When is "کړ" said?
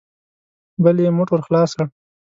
1.77-1.85